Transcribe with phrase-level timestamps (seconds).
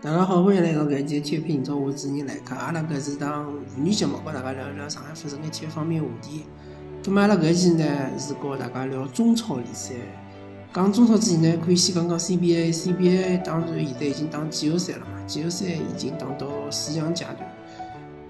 [0.00, 2.54] 大家好，欢迎来到搿期体育频道，我主持人来客。
[2.54, 6.44] 阿拉搿是档妇女节目，和大家聊聊上海发生的体育方面话题。
[7.02, 7.84] 咁阿拉搿期呢
[8.16, 9.94] 是和大家聊中超联赛。
[10.72, 12.72] 讲中超之前呢，可以先讲讲 CBA。
[12.72, 17.38] CBA 当然现在已经打季后赛了嘛，季后赛已经打到四强阶段。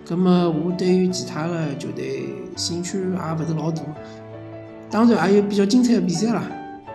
[0.06, 3.82] 咁么我对于其他的球队兴趣也勿是老大，
[4.88, 6.50] 当然也有比较精彩的比赛啦。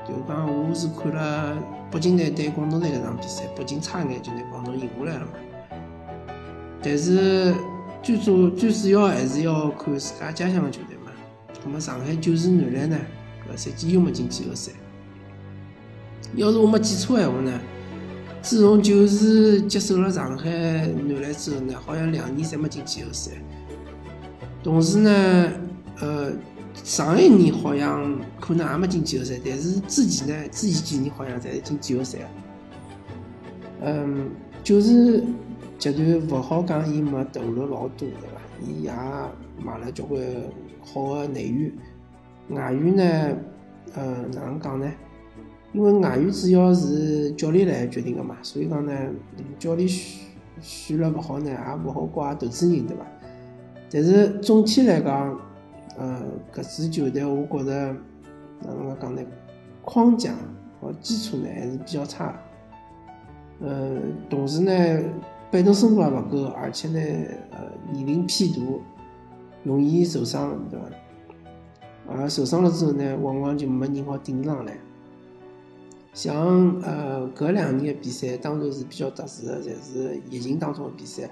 [0.06, 1.58] 就讲我是看了
[1.90, 5.32] 北京队对广东队搿场比赛，北京差一眼就拿广东赢下来了嘛。
[6.82, 7.56] 但是
[8.02, 11.12] 最主最主要还是要看自家家乡的球队嘛。
[11.64, 12.98] 那么上海九市男篮呢，
[13.50, 14.74] 搿赛季又没进季后赛。
[16.36, 17.60] 要是我没记错闲话呢，
[18.42, 23.32] 自从九市接手了上海男篮之后呢，好像两年侪没进季后赛。
[24.62, 25.52] 同时呢，
[26.02, 26.32] 呃。
[26.74, 32.20] 上一年好像可能也没进季后赛，但是之前呢，之前几年好像侪是进季后赛。
[33.82, 34.30] 嗯，
[34.64, 35.24] 就是
[35.78, 38.42] 集团勿好讲，伊没投入老多，对伐？
[38.66, 38.92] 伊也
[39.62, 40.22] 买了交关
[40.82, 41.72] 好的内援，
[42.50, 43.38] 外援呢，
[43.94, 44.90] 呃，哪能讲呢？
[45.74, 48.94] 因为外援主要是教练来决定的嘛，所以讲呢，
[49.60, 50.22] 教练选
[50.62, 53.06] 选了勿好呢，也勿好怪投资人，对伐？
[53.92, 55.38] 但是总体来讲，
[55.98, 56.22] 呃，
[56.54, 57.94] 搿支球队我觉着
[58.62, 59.22] 哪能讲呢？
[59.84, 60.34] 框架
[60.80, 62.40] 和基础呢还是比较差。
[63.60, 64.72] 呃，同时呢，
[65.52, 67.00] 板凳深度也勿够，而且呢，
[67.52, 67.60] 呃，
[67.92, 68.60] 年龄偏大，
[69.64, 70.86] 容易受伤，对伐？
[72.10, 74.78] 而受伤了之后呢，往往就没人好顶上来。
[76.14, 76.36] 像
[76.82, 81.30] 呃搿两年的比赛，当然是比较特殊的，侪是疫情当中的比赛。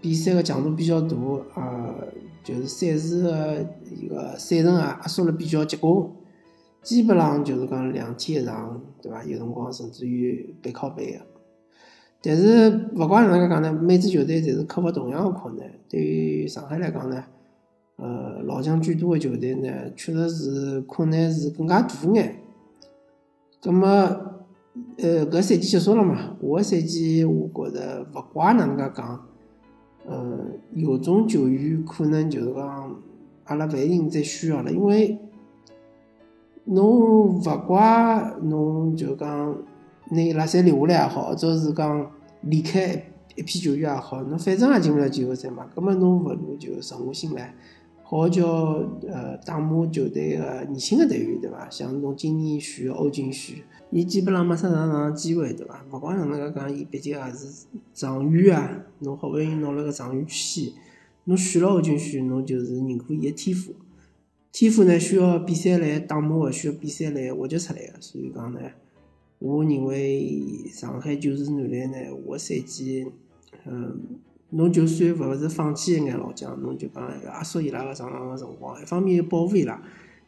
[0.00, 1.16] 比赛个强度比较大，
[1.54, 1.94] 啊，
[2.42, 6.08] 就是赛事个一个赛程啊，压缩了比较结棍，
[6.82, 9.22] 基本上就是讲两天一场，对伐？
[9.24, 11.20] 有辰光甚至于背靠背个。
[12.22, 15.66] 但是勿管哪能介讲呢，每支球队侪是克服同样个困难。
[15.88, 17.24] 对于上海来讲呢，
[17.96, 22.36] 呃，老将居多个球队呢，确实是困难是更加大眼。
[23.62, 23.86] 葛么，
[24.98, 26.36] 呃，搿赛季结束了嘛？
[26.40, 29.26] 下个赛季我觉着勿怪哪能介讲。
[30.06, 30.38] 呃，
[30.72, 32.96] 有种球员可能就是讲，
[33.44, 35.18] 阿拉勿一定再需要了，因为
[36.64, 39.56] 侬勿怪侬就讲
[40.10, 42.10] 拿伊拉侪留下来也好，或者是讲
[42.42, 43.04] 离开
[43.36, 47.54] 一批球员也好，侬反正也进勿了季后赛嘛，葛末侬勿如就沉下心来，
[48.10, 48.44] 好好教
[49.06, 51.70] 呃打磨球队个年轻个队员，对伐？
[51.70, 53.62] 像侬今年选个欧锦旭。
[53.92, 55.86] 伊基本上没啥上场机会，对伐？
[55.92, 58.84] 勿管哪能介讲，伊毕竟也是状元啊！
[58.98, 60.72] 侬好不容易拿了个状元签，
[61.26, 63.76] 侬选了欧锦旭，侬就是认可伊个天赋。
[64.50, 68.00] 天赋呢，需要比赛来打磨，需要比赛来挖掘出来个。
[68.00, 68.58] 所以讲呢，
[69.38, 73.06] 我认为上海九市男篮呢，下个赛季，
[73.66, 74.00] 嗯，
[74.50, 79.80] 侬就算勿是放弃一眼老将，侬就讲压缩伊拉个上场个辰光，一方面保护伊拉。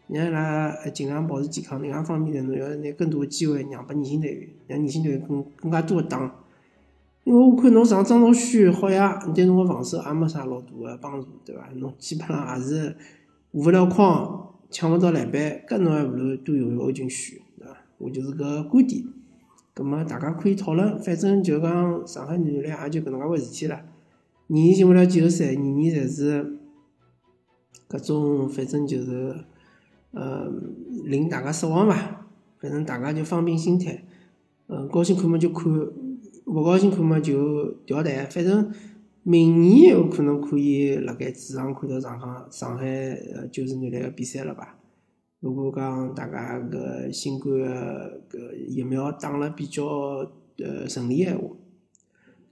[0.09, 6.21] 让伊拉尽量保持健康，另外一方面呢，侬要拿更多个机会让拨年轻队员，让年轻队员更更加多个打。
[7.25, 11.69] 因为我看侬上张兆旭好像对侬个防守也没啥老大个帮助，对伐？
[11.77, 12.95] 侬基本上也是下
[13.53, 17.75] 勿了框，抢勿到篮板，搿侬还勿如多用用欧锦旭，对伐？
[17.99, 19.05] 我就是搿观点。
[19.73, 23.81] 葛末大家可以讨论，反正就讲上海男篮也就搿能介回事体了。
[24.53, 26.59] 年年进勿了季后赛，年年侪是
[27.89, 29.35] 搿种，反正就是。
[30.15, 30.47] 呃，
[31.07, 32.27] 令大家失望吧。
[32.59, 34.05] 反正大家就放平心态，
[34.67, 35.73] 嗯，高兴看嘛就看，
[36.45, 38.27] 勿高兴看嘛就调台。
[38.27, 38.71] 反正
[39.23, 42.87] 明年有可能可以辣盖主场看到上海上海
[43.35, 44.79] 呃九市男篮个比赛了吧？
[45.41, 47.59] 如果讲大家搿新冠
[48.31, 49.83] 搿疫苗打了比较
[50.59, 51.57] 呃顺利闲话，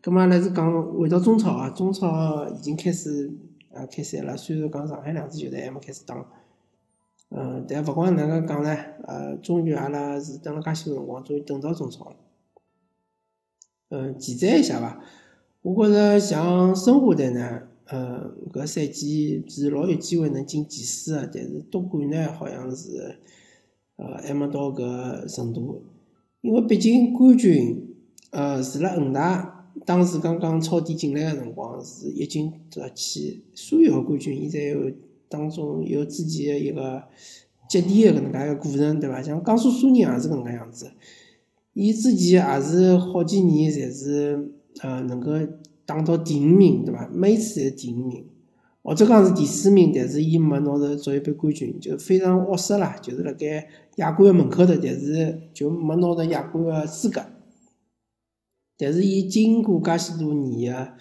[0.02, 3.30] 葛末阿拉是讲回到中超啊，中超已经开始
[3.72, 4.36] 呃开赛了。
[4.36, 6.16] 虽然讲上海两支球队还没开始打。
[7.32, 12.16] 嗯，但勿管哪能讲呢，呃，终于阿拉是等了介许多辰光，终于等到中超了。
[13.90, 15.00] 嗯，记载一下伐？
[15.62, 23.20] 我觉着像申花队呢，呃，搿赛季是老有机会能进前四个，但是夺冠呢，好像是
[23.94, 25.84] 呃还没到搿程度。
[26.40, 27.94] 因为毕竟冠军，
[28.30, 34.90] 呃，是辣恒大当时刚刚超帝进来个辰光，是已经夺起所有个冠军，现在有。
[35.32, 37.04] 当中有自己的一个
[37.68, 39.22] 积淀的搿能介个过程，对伐？
[39.22, 40.90] 像江苏苏宁也是搿能介样子，
[41.72, 44.50] 伊之前也是好几年侪是
[44.80, 45.30] 呃能够
[45.86, 47.08] 打到第五名，对伐？
[47.14, 48.24] 每次侪是第五名，
[48.82, 52.98] 或者讲是第四名，但是伊没拿着足协杯冠军，就非常恶失啦。
[53.00, 53.68] 就是辣盖
[53.98, 57.22] 亚冠个门口头，但是就没拿到亚冠个资格。
[58.80, 60.92] 但是伊经过介许多年个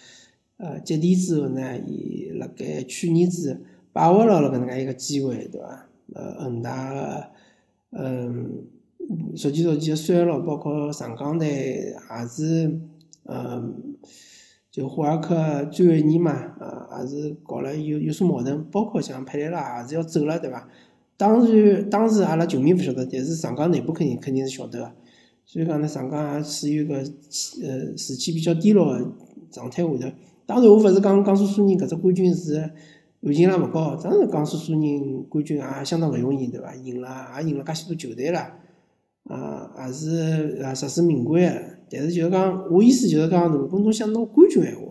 [0.58, 3.62] 呃积淀之后呢，伊辣盖去年子
[3.94, 5.88] 把握牢了搿能介一个机会，对伐？
[6.14, 7.24] 呃，恒大个
[7.92, 8.66] 嗯，
[9.36, 12.80] 逐渐逐渐个衰落，包括上港队也是
[13.26, 13.96] 嗯，
[14.70, 20.68] 就霍尔克最后一年嘛，呃，也是搞了有有所矛盾，包括像佩雷拉也是要走了，对伐？
[21.16, 24.92] 当然，当时阿拉球迷勿晓得，但是上港内部肯定肯定是晓得个。
[25.51, 29.12] 所以讲呢，上港也处于个呃士气比较低落个
[29.50, 29.98] 状态下头。
[30.46, 32.60] 当然，我勿是讲江苏苏宁搿只冠军是
[33.24, 36.75] 含金量勿高，当然江苏苏宁冠军也相当勿容易，对伐？
[36.75, 38.48] 赢了也赢了介许多球队了，
[39.24, 41.52] 啊，也是啊实至名归个。
[41.90, 44.81] 但是就是讲，我意思就是讲，如果侬想拿冠军闲话，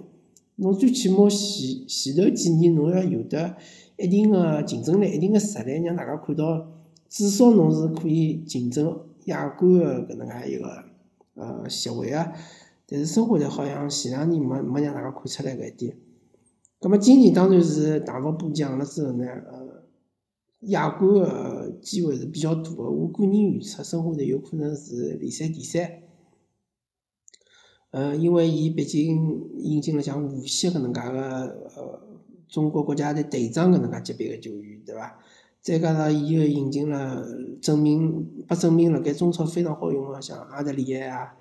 [0.57, 3.55] 侬最起码前前头几年侬要有得。
[3.97, 6.69] 一定个竞争力，一定个实力，让大家看到，
[7.09, 8.97] 至少侬是可以竞争
[9.29, 10.85] 亚冠个搿能介一个
[11.35, 12.33] 呃协会啊。
[12.87, 15.97] 但是申花队好像前两年没没让大家看出来搿一点。
[16.81, 19.85] 葛末今年当然是大幅补强了之后呢，呃，
[20.69, 22.91] 亚冠个机会是比较大个。
[22.91, 26.03] 我个人预测申花队有可能是联赛第三。
[27.91, 32.09] 呃，因为伊毕竟引进了像无锡搿能介个呃。
[32.49, 35.19] 中国国家队队长搿能介级别个球员，对伐？
[35.69, 37.23] 再加上伊又引进了
[37.61, 41.35] 证明，拨证明辣盖中超非常好用个，像阿德里安啊，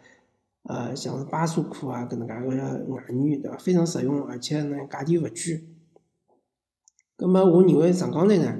[0.63, 3.56] 呃，像是巴苏库啊搿能介个外援，对伐？
[3.57, 5.63] 非常实用，而且呢价钿勿贵。
[7.15, 8.53] 葛末我认为上港队呢，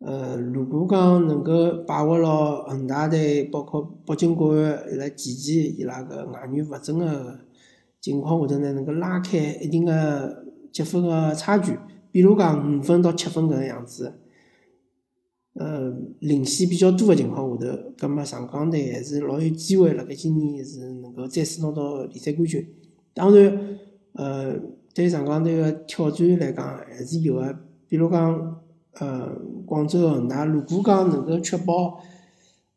[0.00, 7.40] 呃，如果讲能够把握牢恒大队，包括北京国安伊拉前期伊拉个外援勿准个
[8.02, 10.44] 情况下头呢，能够拉开一定个。
[10.74, 11.78] 积分个差距，
[12.10, 14.12] 比如讲五分到七分搿能样子，
[15.54, 22.66] 呃，领先比较多的情况下头，葛末上港队还是老有机会辣盖今年是能够再次拿到联赛冠军。
[23.14, 23.78] 当然，
[24.14, 24.56] 呃，
[24.92, 27.56] 对上港队个挑战来讲还是有的，
[27.88, 28.62] 比如讲，
[28.94, 29.28] 呃，
[29.64, 32.00] 广州恒大如果讲能够确保，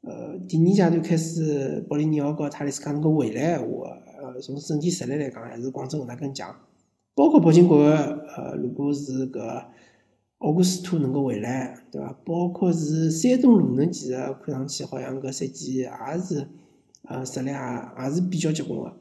[0.02, 3.90] 呃，第二阶段开始保利尼奥和塔利斯卡能够回来的话，
[4.22, 6.56] 呃，从整体实力来讲，还是广州恒大更强。
[7.16, 9.66] 包括北京国安，呃，如果是搿
[10.40, 12.16] 奥古斯托能够回来，对伐？
[12.24, 14.14] 包括是山东鲁能，其实
[14.46, 15.90] 看上去好像搿赛季也
[16.24, 16.48] 是，
[17.04, 18.96] 呃，实力也也是比较结棍个。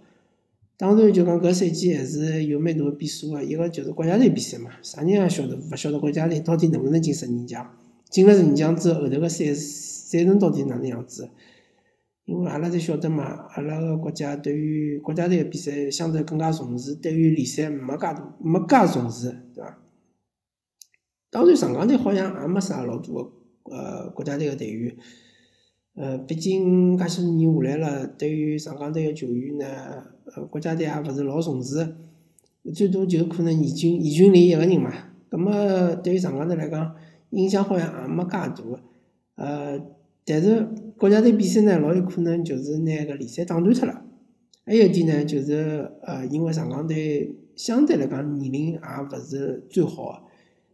[0.79, 7.71] 当然，就讲搿赛季还是有蛮大个变数个，一个就是国家队比赛嘛，啥人也晓得，勿晓得国家队到底能勿能进十二强？
[8.09, 11.29] 进了十二强之后，后头个赛赛程到底哪能样子？
[12.25, 13.25] 因为阿拉侪晓得嘛，
[13.55, 19.79] 阿拉个国家对于国家队个比赛相对更加重视，对于联赛没介大没介重视，对伐？
[21.31, 23.25] 当然，上港队好像也没啥老多
[23.65, 24.97] 个呃国家队个队员，
[25.95, 29.67] 呃，毕竟介许多年下来了，对于上港队个球员呢，
[30.35, 31.97] 呃，国家队也勿是老重视，
[32.75, 34.93] 最多就可能严军严俊林一个人嘛。
[35.29, 35.53] 葛末
[35.97, 36.95] 对于上港队来讲，
[37.31, 38.55] 影响好像也没介大，
[39.37, 39.81] 呃，
[40.25, 40.67] 但是。
[40.99, 44.03] 国家队比赛呢，老有可能就是拿个联赛打断脱了。
[44.65, 50.23] 还有一点呢，就是呃，因为上港队相对来讲年龄也勿是最好个，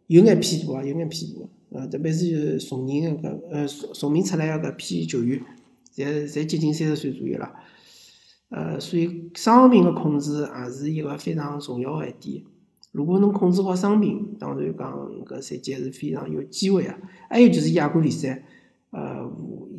[0.07, 1.41] 有眼偏大啊，有眼偏大。
[1.79, 5.41] 呃，特别是崇宁个搿呃崇明出来个搿批球员，
[5.95, 7.51] 侪侪接近三十岁左右了。
[8.51, 12.45] 呃，所以伤病个控制也是一个非常重要个一点。
[12.91, 14.93] 如果侬控制好伤病，当然讲
[15.25, 16.95] 搿赛季还是非常有机会个。
[17.31, 18.45] 还有就是亚冠联赛。
[18.91, 19.25] 呃，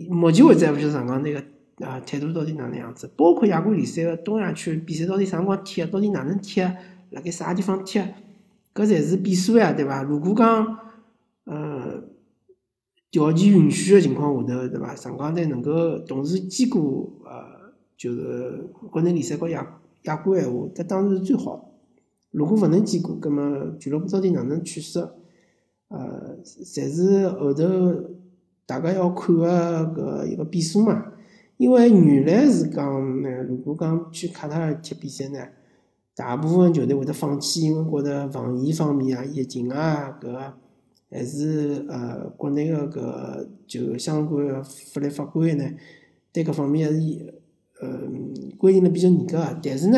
[0.10, 6.62] 目前为止还勿晓得上港队个啊态度到底哪能样子，包括亚冠联赛个东亚区比赛到底啥辰光踢，到底哪能踢，
[7.12, 8.00] 辣盖啥地方踢，
[8.74, 10.02] 搿侪是变数呀，对伐？
[10.04, 10.78] 如果讲
[11.46, 12.04] 呃
[13.12, 14.96] 条件允许的情况下头，对伐？
[14.96, 21.72] 上港队能够同时兼顾呃就是国内联赛和亚亚冠闲话，搿当然是最好。
[22.32, 25.16] 如果勿能兼顾，葛末俱乐部到底哪能取舍？
[25.90, 27.66] 呃，侪是后头。
[28.66, 29.46] 大家要看个
[29.94, 31.12] 搿一个变数嘛，
[31.58, 35.40] 因为原来是讲呢，如果讲去卡塔尔踢比赛呢，
[36.16, 40.54] 大部分球队会得放弃，因为觉得防疫方面啊、疫情啊搿
[41.10, 45.64] 还是呃国内个搿就相关法律法规呢，
[46.32, 47.42] 对搿方面还是
[47.82, 48.02] 呃
[48.58, 49.60] 规定的比较严格。
[49.64, 49.98] 但是呢，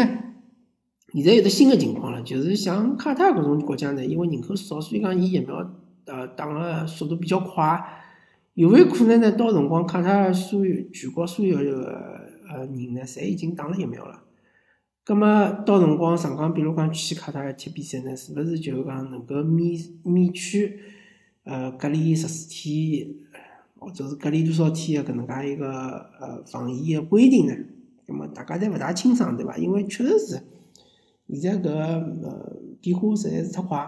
[1.14, 5.70] 现在有得新个情况了，就是像卡塔尔搿种国家呢，因为人口少，所以讲伊疫苗
[6.06, 7.82] 呃打个速度比较快。
[8.54, 9.30] 有没有可能呢？
[9.34, 11.92] 到辰光，卡塔尔所有全国所有个
[12.50, 14.24] 呃人呢，侪已经打了疫苗了。
[15.06, 20.80] 葛么到辰光，上港比如讲去卡塔尔踢比赛呢，是勿是就讲能够免免去
[21.44, 23.08] 呃隔离十四天，
[23.78, 25.70] 或者是隔离多少天个搿能介一个
[26.20, 27.54] 呃防疫个规定呢？
[28.08, 29.56] 那么大家侪勿大清爽，对伐？
[29.58, 30.42] 因为确实是
[31.36, 33.88] 现在搿呃变化实在是太快，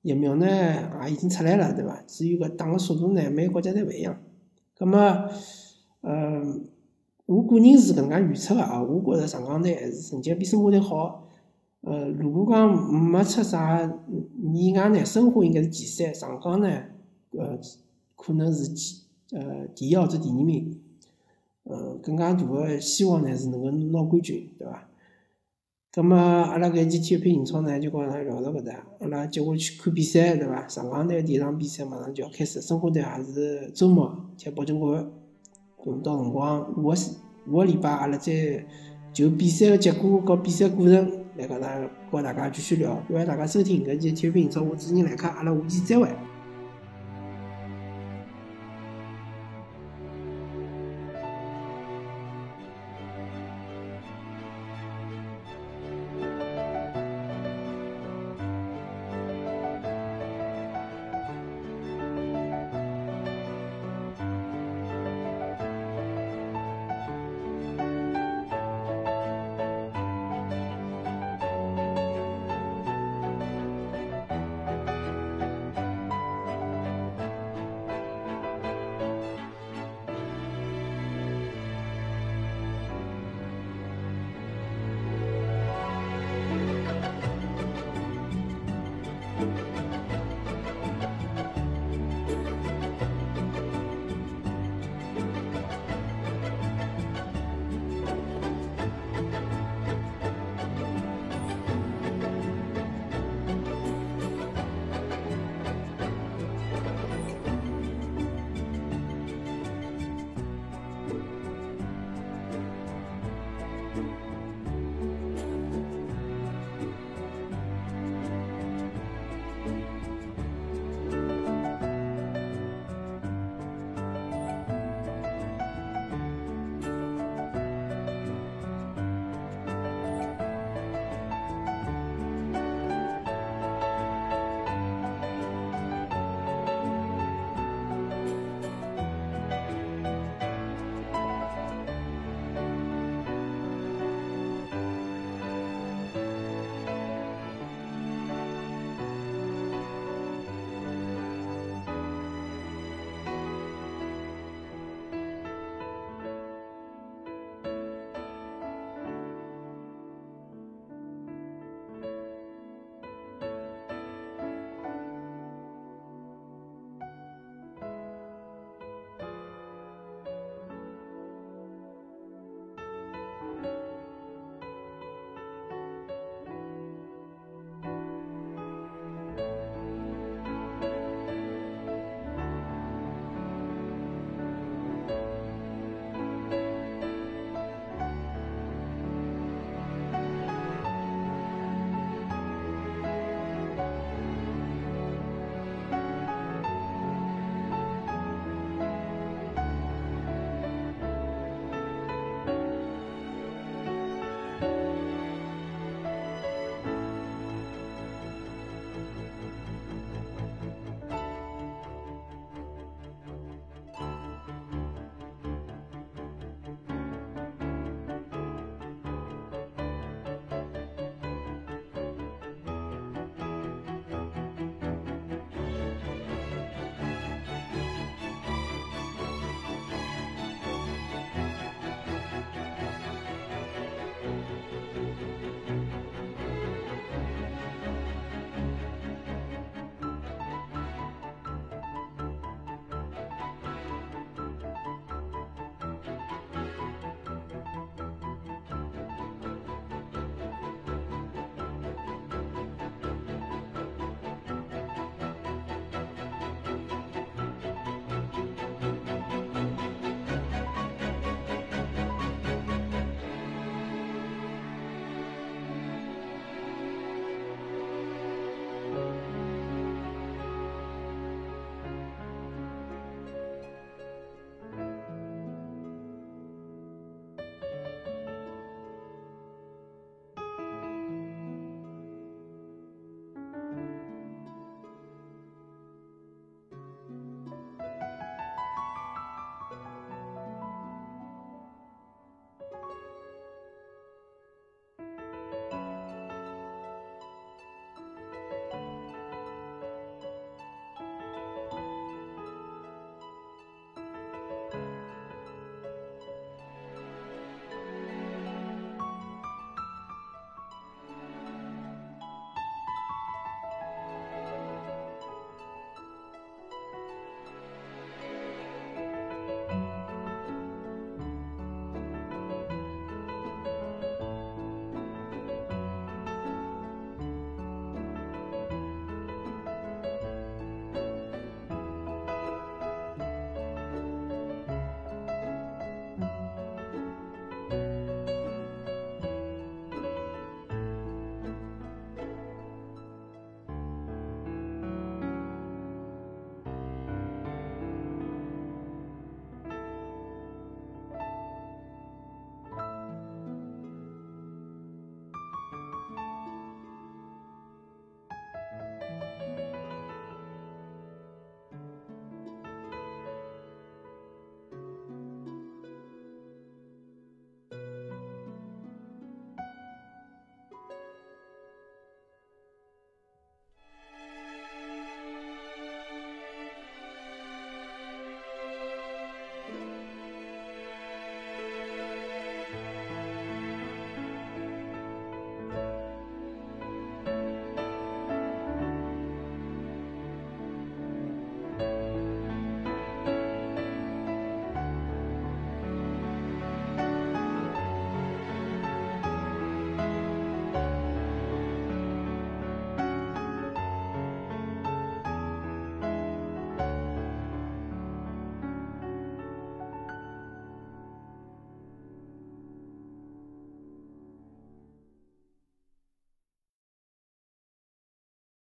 [0.00, 2.02] 疫苗呢也已经出来了，对伐？
[2.06, 4.18] 至于搿打个速度呢，每个国家侪勿一样。
[4.78, 4.98] 葛末
[6.00, 6.42] 呃，
[7.26, 11.28] 我个人是搿能介预测个啊，我觉着上港队还是成绩比申花队好。
[11.82, 13.84] 呃，如果讲没出啥
[14.42, 16.68] 意外呢，申花应该是前三，上港呢，
[17.32, 17.58] 呃，
[18.14, 18.70] 可能是
[19.32, 20.80] 呃第一或者第二名。
[21.64, 24.88] 呃，更加大个希望呢是能够拿冠军，对伐？
[25.92, 30.68] 葛末阿拉搿期体育篇英超呢就跟大家聊到搿搭，阿拉接下去看比赛，对伐？
[30.68, 35.10] 上港队第一场比赛马上就要开始，申花队也是周末踢北京国安，
[35.86, 37.12] 嗯，到辰光下个下
[37.52, 38.32] 个礼拜阿拉再
[39.12, 41.78] 就比赛的结果和比赛过程来跟大
[42.10, 46.08] 和大家继续聊，感谢大家收听搿期体育频道，我主持人来客，阿拉下期再会。